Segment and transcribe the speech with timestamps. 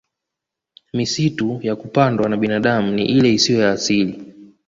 [0.93, 4.33] Misitu ya kupandwa na binadami ni ile isiyo ya asili